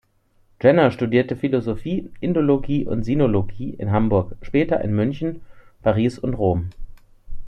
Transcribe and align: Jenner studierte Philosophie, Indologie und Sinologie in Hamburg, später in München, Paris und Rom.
Jenner 0.59 0.89
studierte 0.89 1.35
Philosophie, 1.35 2.09
Indologie 2.21 2.87
und 2.87 3.03
Sinologie 3.03 3.75
in 3.77 3.91
Hamburg, 3.91 4.35
später 4.41 4.81
in 4.81 4.95
München, 4.95 5.41
Paris 5.83 6.17
und 6.17 6.33
Rom. 6.33 6.71